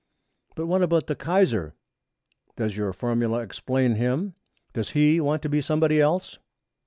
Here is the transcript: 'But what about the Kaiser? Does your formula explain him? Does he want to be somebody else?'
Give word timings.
'But 0.55 0.65
what 0.65 0.81
about 0.81 1.05
the 1.05 1.15
Kaiser? 1.15 1.75
Does 2.55 2.75
your 2.75 2.91
formula 2.91 3.41
explain 3.41 3.93
him? 3.93 4.33
Does 4.73 4.89
he 4.97 5.19
want 5.21 5.43
to 5.43 5.49
be 5.49 5.61
somebody 5.61 6.01
else?' 6.01 6.39